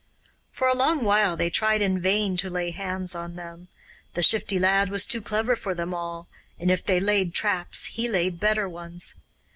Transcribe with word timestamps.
For 0.51 0.67
a 0.67 0.73
long 0.73 1.03
while 1.03 1.37
they 1.37 1.51
tried 1.51 1.79
in 1.79 2.01
vain 2.01 2.35
to 2.37 2.49
lay 2.49 2.71
hands 2.71 3.13
on 3.13 3.35
them. 3.35 3.67
The 4.15 4.23
Shifty 4.23 4.57
Lad 4.57 4.89
was 4.89 5.05
too 5.05 5.21
clever 5.21 5.55
for 5.55 5.75
them 5.75 5.93
all, 5.93 6.27
and 6.57 6.71
if 6.71 6.83
they 6.83 6.99
laid 6.99 7.35
traps 7.35 7.85
he 7.85 8.07
laid 8.07 8.39
better 8.39 8.67
ones. 8.67 9.13